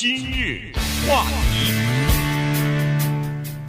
[0.00, 0.72] 今日
[1.06, 1.74] 话题，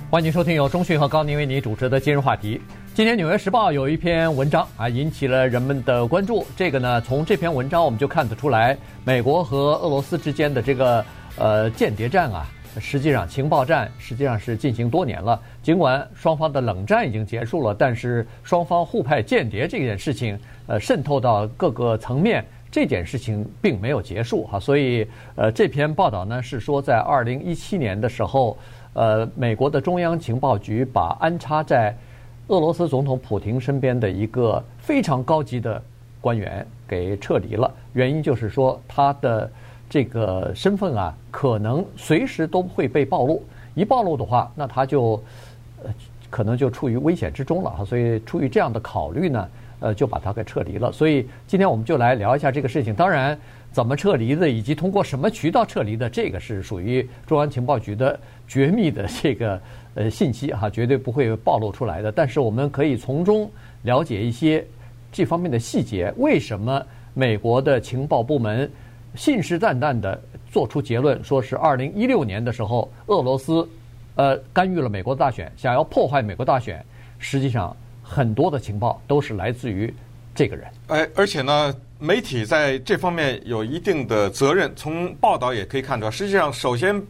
[0.09, 2.61] 欢迎收听由中讯和高宁为你主持的今日话题。
[2.93, 6.47] 今天《纽约时报》有一篇文章啊，引起了人们的关注。
[6.55, 11.03] 这个呢，从这篇文章我们就看得出来，美国和俄罗斯之间的这个
[11.35, 12.47] 呃间谍战啊，
[12.79, 15.37] 实际上情报战实际上是进行多年了。
[15.61, 22.41] 尽管双方的冷战已经结束了，但是双方互派间谍这件事情，呃，渗透到各个层面。
[22.71, 28.57] 这件事情并没有结束哈，所以呃，这篇报道呢是说，在二零一七年的时候，
[28.93, 31.93] 呃，美国的中央情报局把安插在
[32.47, 35.83] 俄罗斯总统普京身边的一个非常高级的
[36.21, 37.69] 官员给撤离了。
[37.91, 39.51] 原因就是说，他的
[39.89, 43.43] 这个身份啊，可能随时都会被暴露。
[43.75, 45.21] 一暴露的话，那他就
[45.83, 45.93] 呃
[46.29, 47.83] 可能就处于危险之中了哈。
[47.83, 49.45] 所以，出于这样的考虑呢。
[49.81, 50.91] 呃，就把它给撤离了。
[50.91, 52.93] 所以今天我们就来聊一下这个事情。
[52.93, 53.37] 当然，
[53.71, 58.17] 怎么撤离的，以及通过什么渠道撤离的，这个是属于中央情报局的
[58.47, 59.59] 绝密的这个
[59.95, 62.11] 呃信息 哈，绝对不会暴露出来的。
[62.11, 63.49] 但是我们可以从中
[63.81, 64.63] 了解一些
[65.11, 66.13] 这方面的细节。
[66.17, 66.81] 为什么
[67.15, 68.71] 美国的情报部门
[69.15, 73.67] 信誓旦旦地做出结论，说是二零一六年的时候，俄罗斯
[74.15, 76.85] 呃干预了美国大选，想要破坏美国大选，
[77.17, 77.75] 实际上。
[78.13, 79.93] 很多的情报都是来自于
[80.35, 80.67] 这个人。
[80.87, 84.69] 哎，而且呢，媒体在这方面有一定的责任。
[84.75, 87.01] 从报道也可以看出来，实际上首先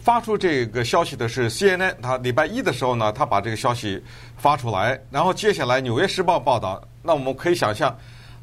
[0.00, 4.02] 发出这个消息的是 CNN，他礼拜一的时候呢，他把这个消息
[4.36, 7.96] 发出来，然后接下来《纽约时报》报道，那我们可以想象，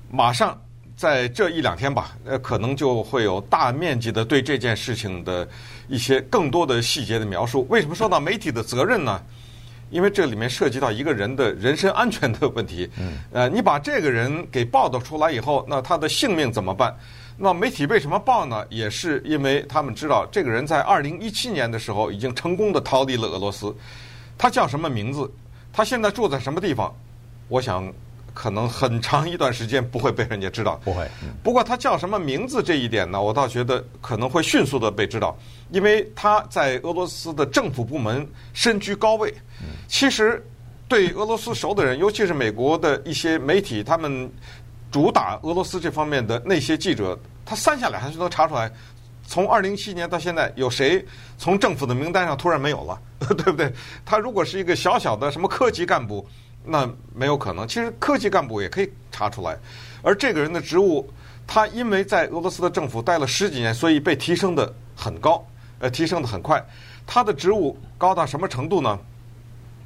[0.09, 0.57] 马上
[0.95, 5.45] 在这一两天吧，呃，可能就会有大面积的对这件事情的
[5.89, 7.67] 一些更多的细节的描述。
[7.69, 9.21] 为什么说到媒体的责任呢？
[9.89, 12.89] 因为这里面涉及到一个人的人身安全的问题，
[13.31, 16.95] 呃，你把这个人给报道出来以后，那他的性命怎么办？
[17.37, 18.65] 那媒体为什么报呢？
[18.69, 23.75] 也是因为他们知道这个人在二零一七年的时候已经成功的逃离了俄罗斯，
[24.37, 25.31] 他叫什么名字？
[25.73, 26.93] 他现在住在什么地方？
[27.47, 27.91] 我想。
[28.35, 30.79] 可能很长一段时间不会被人家知道。
[30.83, 31.09] 不会。
[31.41, 33.19] 不过他叫什么名字这一点呢？
[33.19, 35.35] 我倒觉得可能会迅速的被知道，
[35.71, 39.33] 因为他在俄罗斯的政府部门身居高位。
[39.87, 40.45] 其实
[40.87, 44.29] 对俄罗斯熟的人，尤其是美国的一些媒体，他们
[44.91, 48.69] 主打俄罗斯这方面的那些记者，他三下两下就能查出来，
[49.25, 51.03] 从二零一七年到现在，有谁
[51.37, 53.71] 从政府的名单上突然没有了， 对不对？
[54.05, 56.27] 他如果是一个小小的什么科级干部。
[56.65, 57.67] 那没有可能。
[57.67, 59.57] 其实科级干部也可以查出来，
[60.01, 61.07] 而这个人的职务，
[61.45, 65.45] 他因为在俄罗斯的政府待了十几年，所以被提升的很高，
[65.79, 66.63] 呃，提升的很快。
[67.05, 68.99] 他的职务高到什么程度呢？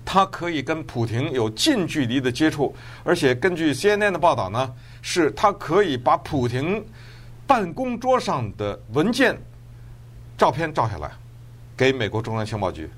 [0.06, 6.84] 他可以跟普京有近距离的接触，而且根据 CNN 的报道呢，是他可以把普京
[7.46, 9.38] 办公桌上的文件
[10.36, 11.12] 照片照下来，
[11.78, 12.90] 给美国中央情报局。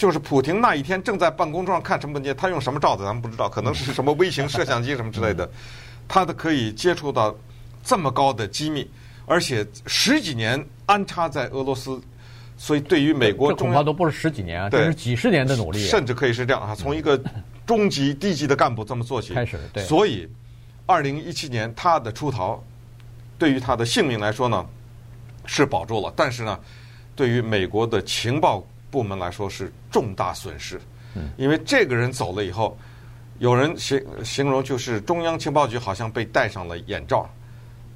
[0.00, 5.46] 就是普廷那一天正在办公桌上看什么文件，他用什么罩子咱们不知道，可能是什么微型摄像机什么之类的，
[6.08, 7.36] 他的可以接触到
[7.84, 8.90] 这么高的机密，
[9.26, 12.00] 而且十几年安插在俄罗斯，
[12.56, 17.22] 所以对于美国，这恐怕都不是十几年啊，这是几十年的努力，甚至可以是这样啊，从一个
[17.66, 19.34] 中级、低级的干部这么做起。
[19.34, 20.26] 开始，对，所以
[20.86, 22.58] 二零一七年他的出逃，
[23.36, 24.64] 对于他的性命来说呢
[25.44, 26.58] 是保住了，但是呢，
[27.14, 28.66] 对于美国的情报。
[28.90, 30.80] 部门来说是重大损失，
[31.36, 32.76] 因为这个人走了以后，
[33.38, 37.28] 有人形形容就是中央情报局好像被戴上了眼罩，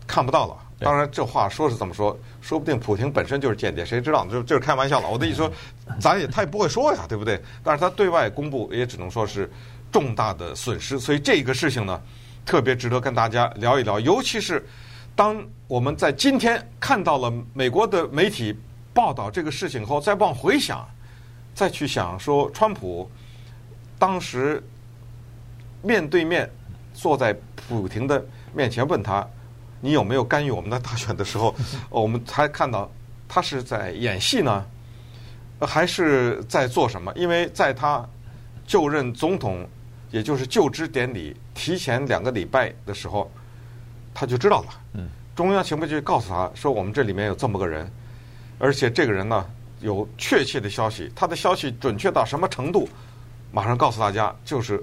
[0.06, 0.56] 看不到了。
[0.80, 4.26] 当然这话说是这么说，说不定普京本身就是间谍，谁知道？
[4.26, 5.08] 就就是开玩笑了。
[5.08, 5.50] 我的意思说，
[5.98, 7.40] 咱也他也不会说呀，对不对？
[7.62, 9.50] 但是他对外公布也只能说是
[9.90, 10.98] 重大的损失。
[10.98, 12.00] 所以这个事情呢，
[12.44, 14.64] 特别值得跟大家聊一聊，尤其是
[15.14, 18.54] 当我们在今天看到了美国的媒体。
[18.94, 20.88] 报道这个事情后，再往回想，
[21.52, 23.10] 再去想说，川普
[23.98, 24.62] 当时
[25.82, 26.48] 面对面
[26.94, 28.24] 坐在普京的
[28.54, 29.26] 面前问他
[29.82, 31.52] ：“你有没有干预我们的大选？”的时候，
[31.90, 32.88] 我们才看到
[33.28, 34.64] 他是在演戏呢，
[35.60, 37.12] 还是在做什么？
[37.16, 38.08] 因为在他
[38.64, 39.68] 就任总统，
[40.12, 43.28] 也就是就职典礼提前两个礼拜的时候，
[44.14, 44.68] 他就知道了。
[44.92, 47.90] 嗯，中央情报局告诉他说：“我们这里面有这么个人。”
[48.64, 49.44] 而且这个人呢，
[49.82, 52.88] 有确切的消息，他的消息准确到什么程度？
[53.52, 54.82] 马上告诉大家，就是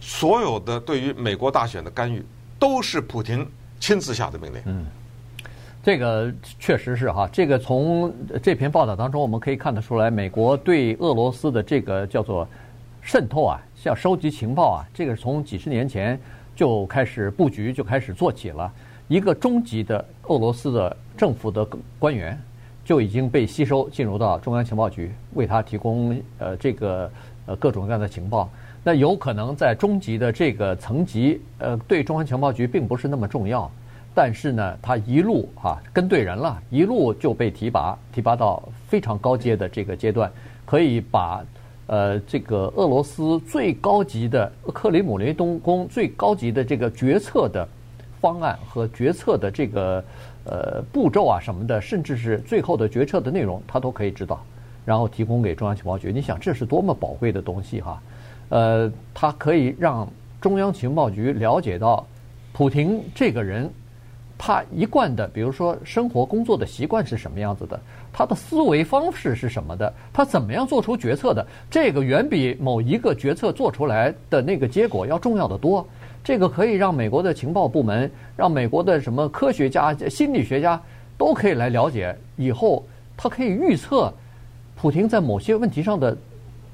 [0.00, 2.24] 所有的对于美国大选的干预，
[2.56, 3.44] 都是普京
[3.80, 4.62] 亲自下的命令。
[4.64, 4.86] 嗯，
[5.82, 12.46] 这个确实是哈，这个从这篇报道当中我们可以看得出来，美国对俄罗斯的这个叫做
[13.02, 16.16] 渗透啊，像收集情报啊，这个从几十年前
[16.54, 18.72] 就开始布局，就开始做起了。
[19.08, 19.98] 一个中级的
[20.28, 21.66] 俄罗斯的政府的
[21.98, 22.40] 官员。
[22.84, 27.10] 就已经被吸收进入到中央情报局，为他提供呃这个
[27.46, 28.48] 呃各种各样的情报。
[28.82, 33.70] 那有可能在中级的这个层级，呃，对中央情报局并不是那么重要，
[34.14, 40.32] 但是呢，他一路、啊、跟对人了，一路就被提拔，提拔到非常高阶的这个阶段，
[40.64, 41.44] 可以把
[41.88, 47.68] 呃这个俄罗斯最高级的克里姆林东宫最高级的这个决策的
[48.18, 50.02] 方案和决策的这个
[50.44, 54.42] 呃步骤啊什么的，甚至是最后的决策的内容，他都可以知道，
[54.84, 56.12] 然后提供给中央情报局。
[56.12, 58.02] 你想，这是多么宝贵的东西哈！
[58.48, 60.08] 呃，他可以让
[60.40, 62.06] 中央情报局了解到，
[62.52, 63.70] 普亭这个人，
[64.36, 67.78] 他一贯的，比如说生活工作的习惯是什么样子的，
[68.12, 75.86] 他的思维方式是什么的，他怎么样做出决策的，这个远比某一个决策做出来的那个结果要重要得多。
[76.22, 80.80] 这个可以让美国的情报部门，让美国的什么科学家、心理学家
[81.16, 82.84] 都可以来了解，以后
[83.16, 84.12] 他可以预测
[84.76, 86.16] 普京在某些问题上的。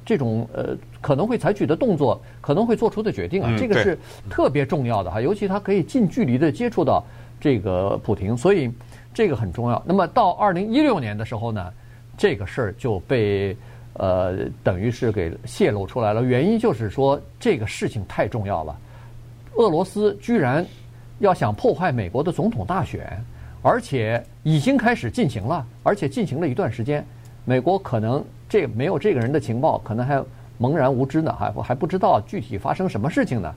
[0.08, 0.68] 这种呃
[1.00, 3.98] 可能会采取的动作，可能会做出的决定啊，这个是
[4.30, 5.20] 特别重要的哈。
[5.20, 7.04] 尤其他可以近距离的接触到
[7.40, 8.70] 这个普京，所以
[9.12, 9.82] 这个很重要。
[9.84, 11.72] 那么到二零一六年的时候呢，
[12.16, 13.56] 这个事儿就被
[13.94, 16.22] 呃等于是给泄露出来了。
[16.22, 18.78] 原因就是说这个事情太重要了，
[19.56, 20.64] 俄罗斯居然
[21.18, 23.22] 要想破坏美国的总统大选，
[23.62, 27.04] 而且已经开始进行了，而且进行了一段时间，
[27.44, 28.24] 美国可能。
[28.48, 30.22] 这没有这个人的情报，可能还
[30.60, 33.52] 茫然无知呢，还还不知道具体发生什么事情呢。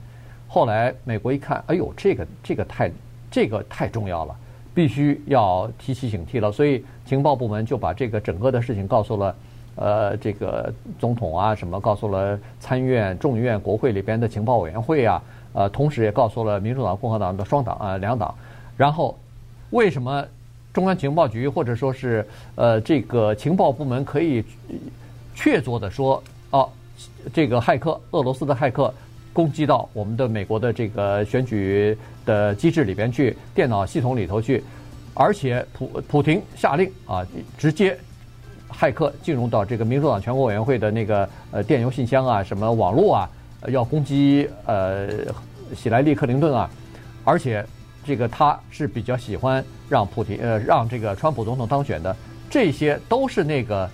[0.48, 2.90] 后来美国一看，哎呦，这个这个太
[3.30, 4.34] 这个太重要了，
[4.74, 6.50] 必须要提起警惕了。
[6.50, 9.36] 所以情报部门就把这个整个的事情告诉了
[9.76, 18.34] 呃这个总统啊，什么告诉了参议院、众议院、国会里边的情报委员会啊，呃，同时也告诉了民主党、共和党的双党啊两党。
[18.76, 19.18] 然后
[19.70, 20.24] 为什么？
[20.72, 22.24] 中央情报局或者说是
[22.54, 24.40] 呃这个情报部门可以
[25.34, 26.70] 确凿的说，哦，
[27.32, 28.94] 这个骇客，俄罗斯的骇客
[29.32, 34.62] 攻击到我们的美国的这个选举的机制里边去，电脑系统里头去，
[35.12, 37.26] 而且普普廷下令啊，
[37.58, 37.98] 直接
[38.70, 43.30] 骇客进入到这个民主党全国委员会的那个呃电邮信箱啊，什么网络啊，
[43.68, 45.08] 要攻击呃
[45.76, 46.70] 喜来利克林顿啊，
[47.24, 47.64] 而且。
[48.02, 52.16] 这个他是比较喜欢让普提呃让这个川普总统当选的，
[52.48, 53.88] 这些都是那个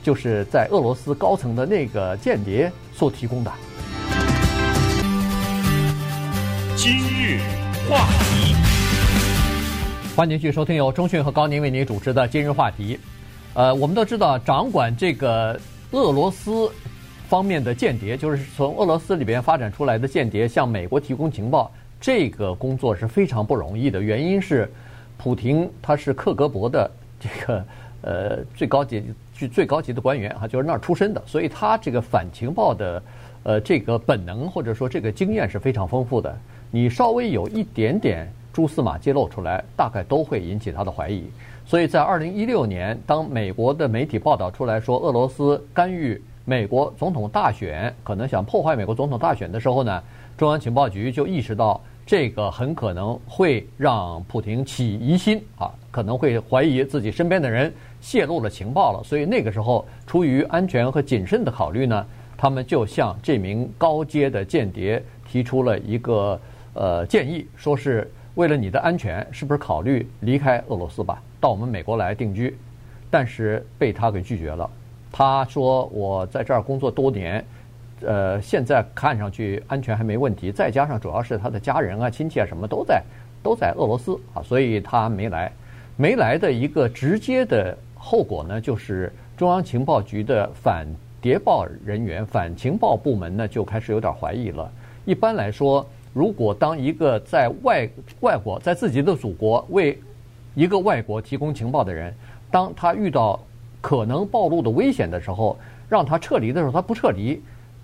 [0.00, 3.52] 就是在俄罗斯高层的那个间谍所提供的。
[6.76, 7.40] 今日
[7.90, 8.54] 话题，
[10.14, 12.96] 欢迎继续收听由中讯和高宁为您主持的今日话题。
[13.54, 15.60] 呃，我们都知道，掌管这个
[15.90, 16.70] 俄罗斯
[17.28, 21.70] 方面的间谍，就是从俄罗斯里边发展出来的间谍，向美国提供情报。
[22.00, 24.70] 这个工作是非常不容易的，原因是，
[25.16, 26.88] 普廷他是克格勃的
[27.18, 27.64] 这个
[28.02, 29.02] 呃最高级
[29.32, 33.02] 最最高级的官员啊，就是那儿出身的，所以他这个反情报的
[33.42, 36.38] 呃这个本能或者说这个经验是非常丰富的。
[36.70, 41.24] 你稍微有一点点蛛丝马迹露出来，大概都会引起他的怀疑。
[41.64, 50.02] 所以在二零一六年，当美国的媒体报道出来说俄罗斯干预美国总统大选，可能想破坏美国总统大选的时候呢，
[50.38, 51.78] 中央情报局就意识到。
[52.06, 59.02] 这个很可能会让普京起疑心啊，可能会怀疑自己身边的人泄露了情报了。
[59.02, 66.40] 所以那个时候，出于安全和谨慎的考虑呢，他们就向这名高阶的间谍提出了一个
[66.74, 72.56] 呃建议，说是为了你的安全，是不是考虑离开俄罗斯吧，到我们美国来定居？
[73.10, 74.70] 但是被他给拒绝了。
[75.18, 77.42] 他说：“我在这儿工作多年。”
[78.04, 83.02] 呃，现在看上去安全还没问题，再加上主要是他的家人啊、亲戚啊什么都在
[83.42, 85.50] 都在俄罗斯啊，所以他没来。
[85.96, 90.86] 没来的一个直接的后果呢，就是中央情报局的反
[91.18, 94.70] 谍报人员、反情报部门呢就开始有点怀疑了。
[95.06, 97.88] 一般来说，如果当一个在外
[98.20, 99.98] 外国、在自己的祖国为
[100.54, 102.14] 一个外国提供情报的人，
[102.50, 103.40] 当他遇到
[103.80, 105.56] 可能暴露的危险的时候，
[105.88, 107.40] 让他撤离的时候，他不撤离。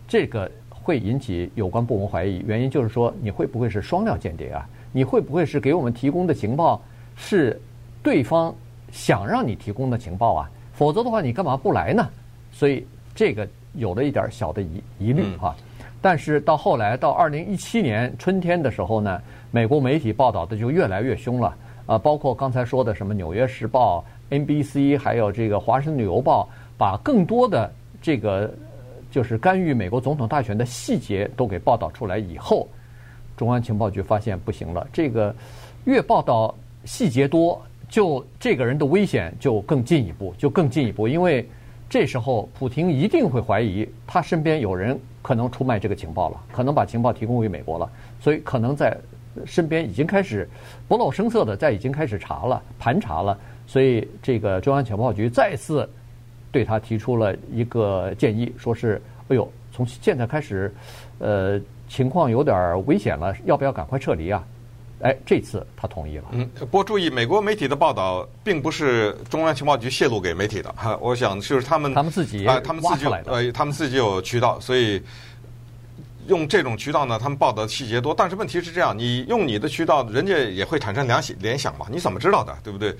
[0.09, 4.69] 这个会引起有关部门怀疑，原因就是说，你会不会是双料间谍啊？
[4.93, 6.83] 你会不会是给我们提供的情报
[7.17, 7.59] 是
[8.03, 8.55] 对方
[8.91, 10.51] 想让你提供的情报啊？
[10.75, 12.09] 否则的话，你干嘛不来呢？
[12.51, 12.85] 所以
[13.15, 15.57] 这个有了一点小的疑疑虑哈。
[16.03, 21.57] 但是到后来，到二零一七年春天的时候呢，美国媒体报道的就越来越凶了
[21.87, 24.01] 啊，包括刚才说的什么《纽约时报》、
[24.33, 28.53] NBC，还有这个《华盛顿邮报》，把更多的这个。
[29.11, 32.67] 就是干预美国总统大选的细节都给报道出来以后，
[33.37, 34.89] 中央情报局发现不行了。
[34.91, 35.37] 这个
[35.85, 36.55] 越报道
[36.87, 37.61] 细节多，
[37.91, 41.47] 就这个人的危险就更进一步，就更进一步，因为
[41.91, 47.87] 这时候普廷一定会怀疑他身边有人可能出卖这个情报了，可能把情报提供给美国了，
[48.19, 48.97] 所以可能在
[49.45, 50.49] 身边已经开始
[50.89, 55.88] 不露声色的在已经开始查了盘查了，所以这个中央情报局再次
[56.50, 60.73] 对他提出了一个建议，说是哎呦，从现在开始，
[61.19, 64.45] 呃，情况有点危险了，要不要赶快撤离啊？
[65.00, 66.26] 哎，这次他同意了。
[66.31, 70.97] 嗯，不过注意，美国媒体的报道并不是中央情报局泄露给媒体的哈。
[71.00, 75.02] 我想就是他们他们自己啊，他们自己呃，他们自己有渠道，所以
[76.28, 78.14] 用这种渠道呢，他们报道的细节多。
[78.16, 81.87] 但是问题是这样，你用你的渠道，人家也会产生联想联想嘛？
[81.90, 82.57] 你怎么知道的？
[82.62, 82.95] 对不对？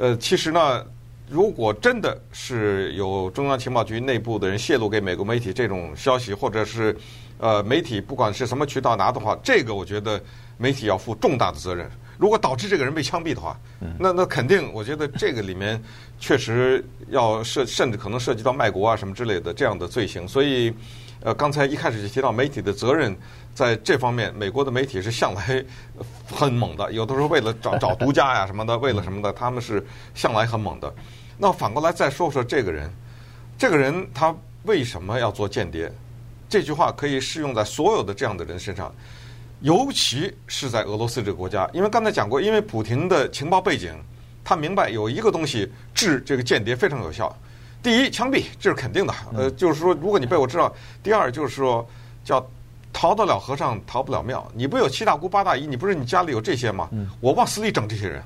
[0.00, 0.82] 呃，其实呢，
[1.28, 6.96] 如果真的是有中央情报局内部的人泄露给美国媒体这种消息，或者是
[7.36, 10.18] 呃媒体不管是什么渠道拿的话，这个我觉得。
[10.62, 11.90] 媒体要负重大的责任。
[12.20, 13.58] 如果导致这个人被枪毙的话，
[13.98, 15.82] 那那肯定，我觉得这个里面
[16.20, 20.28] 确实要涉，甚至可能涉及到卖国啊什么之类的这样的罪行。
[20.28, 20.70] 所以，
[21.22, 23.16] 呃，刚才一开始就提到媒体的责任，
[23.54, 25.64] 在这方面，美国的媒体是向来
[26.30, 26.92] 很猛的。
[26.92, 29.82] 有的时候为了找找独家呀什么的，为了什么的，他们是
[30.14, 30.94] 向来很猛的。
[31.38, 32.90] 那反过来再说说这个人，
[33.56, 35.90] 这个人他为什么要做间谍？
[36.50, 38.94] 这句话可以适用在所有的这样的人身上。
[39.60, 43.92] 尤其是在俄罗斯这个国家，因为刚才讲过，因为普廷的情报背景，
[44.42, 47.34] 他明白有一个东西治这个间谍非常有效。
[47.82, 49.14] 第一，枪毙，这是肯定的。
[49.34, 50.70] 呃，就是说，如果你被我知道；
[51.02, 51.86] 第二，就是说，
[52.24, 52.46] 叫
[52.92, 54.46] 逃得了和尚逃不了庙。
[54.54, 55.66] 你不有七大姑八大姨？
[55.66, 56.88] 你不是你家里有这些吗？
[57.20, 58.22] 我往死里整这些人，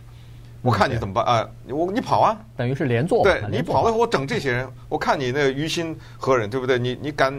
[0.63, 1.49] 我看你怎么办啊？
[1.69, 2.37] 我你跑啊！
[2.57, 3.23] 等于是连坐。
[3.23, 6.79] 对你跑了以后，我整这些人，我看你那个于心何忍，对不对？
[6.79, 7.33] 你你敢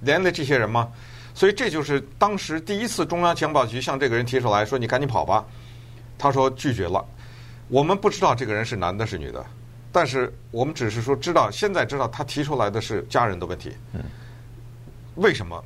[0.00, 0.88] 连累这些人吗？
[1.34, 5.44] 所以这就是当时第一次中央情报局向这个人提出来说：“你赶紧跑吧。”
[6.18, 7.04] 他说拒绝了。
[7.68, 9.44] 我们不知道这个人是男的是女的，
[9.90, 13.72] 但是我们只是说知道，现在知道他提出来的是家人的问题。
[13.94, 14.00] 嗯
[15.16, 15.62] 为什么？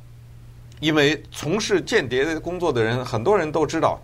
[0.79, 3.99] 因为从事间谍工作的人，很多人都知道，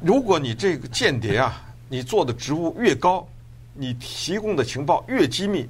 [0.00, 3.26] 如果你这个间谍啊，你做的职务越高，
[3.72, 5.68] 你提供的情报越机密，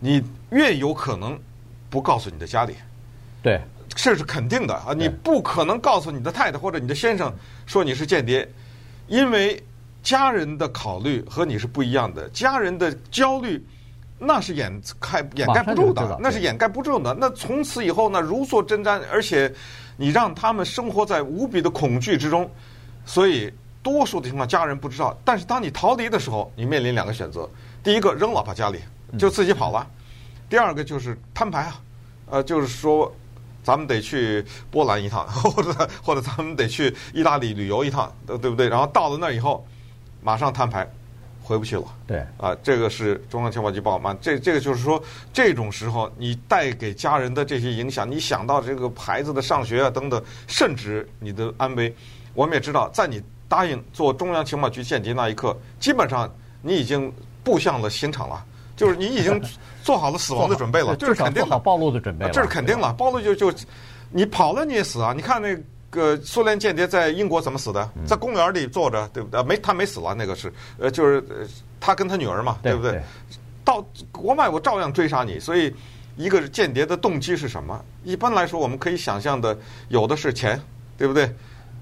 [0.00, 1.38] 你越有可能
[1.88, 2.74] 不告诉你的家里。
[3.40, 3.60] 对。
[3.94, 4.94] 这是肯定的啊！
[4.96, 7.32] 你不可能告诉你的太太或者你的先生
[7.66, 8.48] 说你是间谍，
[9.06, 9.62] 因为
[10.02, 12.28] 家人的考虑和你是不一样的。
[12.30, 13.64] 家人的焦虑
[14.18, 17.14] 那是掩盖掩盖不住的，那是掩盖不住的。
[17.14, 19.52] 那从此以后呢，如坐针毡，而且
[19.96, 22.50] 你让他们生活在无比的恐惧之中。
[23.04, 25.16] 所以多数的情况，家人不知道。
[25.24, 27.48] 但是当你逃离的时候，你面临两个选择：
[27.82, 28.80] 第一个扔老婆家里
[29.18, 29.86] 就自己跑了；
[30.48, 31.80] 第二个就是摊牌啊，
[32.30, 33.14] 呃，就是说。
[33.62, 38.68] 咱们得去波兰一趟， 或者或者咱们得去意大利旅游一趟，对不对？
[38.68, 39.66] 然后到了那以后，
[40.20, 40.88] 马上摊牌，
[41.42, 41.84] 回不去了。
[42.06, 44.16] 对，啊，这个是中央情报局报嘛？
[44.20, 45.02] 这这个就是说，
[45.32, 51.94] 这种时候你带给家人的这些影响，你想到这个孩子的上学啊等等，甚至你的安危，
[52.34, 56.28] 我们也知道，在你答应做中央情报局间谍那一刻，基本上
[56.62, 57.12] 你已经
[57.44, 58.44] 步向了刑场了。
[58.82, 59.40] 就是你已经
[59.84, 61.56] 做好了死亡的准备了，这是肯定的。
[61.60, 62.92] 暴露的准备了，这是肯定了。
[62.94, 63.52] 暴露就就，
[64.10, 65.12] 你跑了你也死啊！
[65.14, 65.56] 你看那
[65.88, 67.88] 个苏联间谍在英国怎么死的？
[68.04, 69.40] 在公园里坐着，对不对？
[69.44, 71.24] 没，他没死了，那个是呃，就是
[71.78, 73.00] 他跟他女儿嘛，对不对？
[73.64, 75.38] 到国外我照样追杀你。
[75.38, 75.72] 所以，
[76.16, 77.80] 一个间谍的动机是什么？
[78.02, 79.56] 一般来说，我们可以想象的，
[79.90, 80.60] 有的是钱，
[80.98, 81.32] 对不对？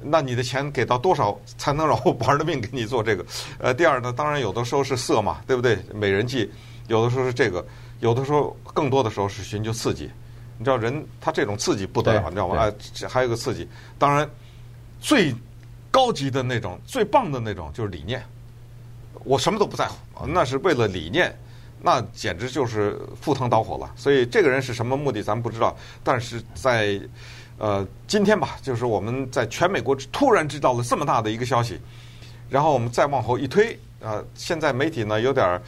[0.03, 3.25] 那你的钱给到多少才能让我玩了命给你做这个？
[3.59, 5.79] 呃，第二呢，当然有的时候是色嘛，对不对？
[5.95, 6.51] 美人计。
[6.91, 7.65] 有的时候是这个，
[8.01, 10.11] 有的时候更多的时候是寻求刺激。
[10.59, 12.57] 你知道人他这种刺激不得了，你知道吗？
[12.59, 13.67] 哎，还有个刺激，
[13.97, 14.29] 当然
[15.01, 15.33] 最
[15.89, 18.21] 高级的那种、最棒的那种就是理念。
[19.25, 21.33] 我什么都不在乎，那是为了理念，
[21.81, 23.89] 那简直就是赴汤蹈火了。
[23.95, 27.01] 所以这个人是什么目的咱们不知道，但是在
[27.57, 31.81] 呃今天吧，就是我们在全美国突然知道了这么大的一个消息，
[32.49, 35.63] 然后我们再往后一推，呃，现在媒体呢有点。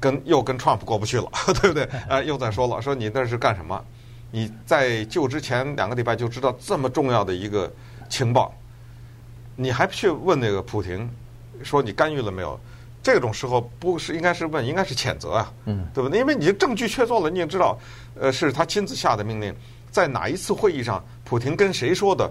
[0.00, 1.88] 跟又跟 Trump 过不去了， 对不对？
[2.08, 3.82] 呃， 又在说了，说你那是干什么？
[4.30, 7.72] 你在就之前两个礼拜就知道这么重要的一个
[8.08, 8.52] 情报，
[9.54, 11.08] 你还去问那个普廷，
[11.62, 12.58] 说你干预了没有？
[13.02, 16.18] 这种时候不是应该是问，应该是谴责啊，嗯，对不对？
[16.18, 17.78] 因为你证据确凿了，你也知道，
[18.20, 19.54] 呃，是他亲自下的命令，
[19.92, 22.28] 在哪一次会议上，普廷跟谁说的，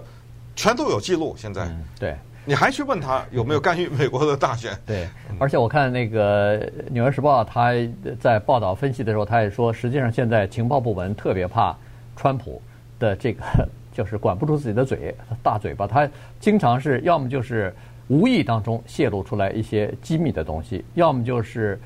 [0.54, 1.34] 全都有记录。
[1.38, 2.14] 现在，嗯，对。
[2.48, 4.72] 你还去问他有没有干预美国的大选？
[4.86, 6.60] 对，而且我看那个
[6.90, 7.72] 《纽约时报》他
[8.20, 11.76] 在报道分析的时候，他也说，实际上现在情报部门特别怕
[12.14, 12.62] 川普
[13.00, 13.42] 的这个，
[13.92, 15.12] 就是管不住自己的嘴，
[15.42, 17.74] 大嘴巴，他经常是要么就是
[18.06, 21.80] 无意当中泄露出来一些机密的东西，要么就是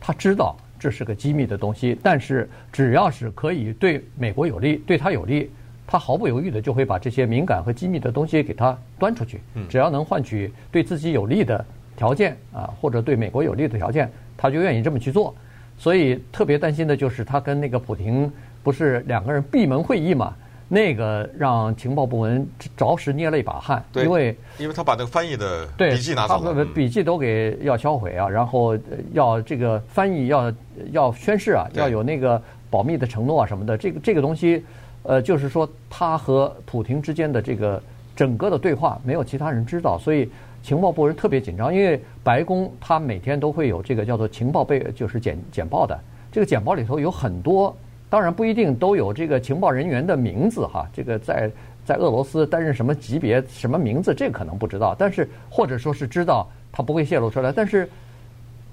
[0.00, 5.50] 他知道这是个机密的东西，但是只要是可以对美国有利、对他有利，
[5.86, 9.40] 他毫不犹豫的就会把这些敏感和机密的东西给他端出去。
[9.68, 11.64] 只要能换取对自己有利的
[11.96, 15.34] 条件啊，或者对美国有利的条件，他就愿意这么去做。
[15.78, 18.30] 所以特别担心的就是他跟那个普廷
[18.62, 20.34] 不是两个人闭门会议嘛？
[20.68, 22.44] 那个让情报部门
[22.76, 28.76] 着实捏了一把汗，因为因为他把那个翻译的笔记拿走了，笔记都给要销毁啊，然后
[29.12, 30.52] 要这个翻译要
[30.90, 33.78] 要宣誓啊，要有那个保密的承诺啊什么的。
[33.78, 34.64] 这个这个东西，
[35.06, 37.82] 呃，就是说他和普廷之间的这个
[38.14, 40.28] 整个的对话没有其他人知道，所以
[40.62, 45.98] 情报部门特别紧张，因为白宫他每天都会有这个叫做情报被就是简简报的，
[46.32, 47.74] 这个简报里头有很多。
[48.08, 51.50] 当然不一定都有这个情报人员的名字哈，这个在
[51.84, 54.94] 在俄罗斯担任什么级别、什么名字，这可能不知道。
[54.96, 57.50] 但是或者说是知道，他不会泄露出来。
[57.50, 57.88] 但是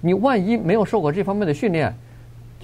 [0.01, 1.93] 你万一没有受过这方面的训练，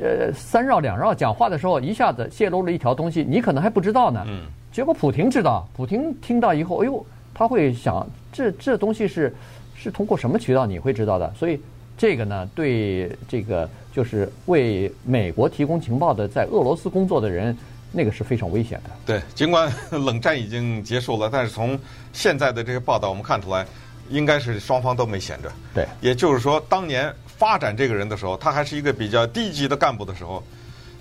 [0.01, 4.23] 呃，三绕两绕讲话的时候，一下子泄露了一条东西，你可能还不知道呢。
[4.27, 4.43] 嗯。
[4.71, 9.35] 结果普廷知道，普廷听到以后，哎呦，他会想，这这东西是
[9.75, 11.33] 是通过什么渠道你会知道的？
[11.35, 11.59] 所以。
[12.01, 17.53] 这个呢，对这个就是为美国提供情报的，在俄罗斯工作的人，
[17.91, 18.89] 那个是非常危险的。
[19.05, 21.77] 对，尽管冷战已经结束了，但是从
[22.13, 23.65] 现在的这个报道，我们看出来，
[24.09, 25.51] 应该是双方都没闲着。
[25.73, 30.43] 对，也就是说，当年发展这个人的时候，他还是一个比较低级的干部的时候，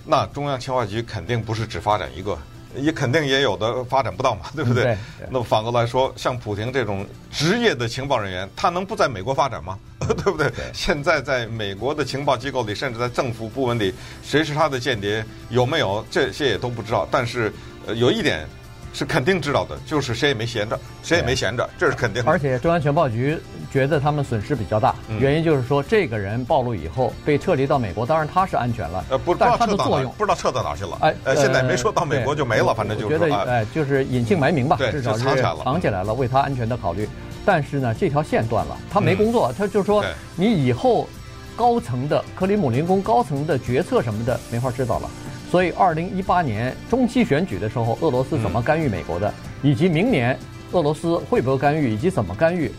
[0.07, 2.39] 那中央情报局肯定不是只发展一个。
[2.77, 4.85] 也肯定也有的发展不到嘛， 对不对？
[4.85, 4.97] 对。
[5.31, 9.77] 那么反过来说，像普廷这种职业的情报人员，他能不在美国发展吗？
[9.99, 10.49] 对不对？
[10.51, 10.67] 对。
[10.73, 13.93] 现在在美国的情报机构里，甚至在政府部门里，
[14.23, 17.09] 谁是他的间谍，有没有这些也都不知道。
[17.11, 17.53] 但是，
[17.87, 18.47] 呃，有一点。
[18.93, 22.31] 是肯定知道的，就是谁也没闲着，谁也没闲着，这是肯定的。
[22.31, 23.39] 而且中央情报局
[23.71, 30.97] 觉得他们损失比较大，原因就是说这个人暴露以后被撤离到美国，当然他是安全了，呃，不知道撤到哪，不知道撤到哪去了。
[31.01, 37.09] 哎，呃，现在没说到美国就没了，反正就是觉得哎，就是隐姓埋名吧，至少是藏起来了，藏起来了，为他安全的考虑。
[37.45, 41.09] 但是呢，这条线断了，他没工作，他就说你以后
[41.57, 45.09] 高层的克里姆林宫高层的决策什么的没法知道了。
[45.51, 49.33] 所以，二零一八年中期选举的时候，俄罗斯怎么干预美国的，
[49.63, 50.39] 以及明年
[50.73, 52.71] 俄罗斯会不会干预，以及怎么干预，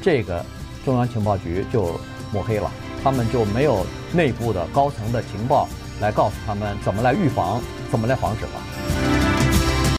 [0.00, 0.42] 这个
[0.84, 2.00] 中央情报局就
[2.32, 2.70] 抹黑了，
[3.04, 5.68] 他们就没有内部的高层的情报
[6.00, 9.05] 来告诉他们怎么来预防，怎么来防止了。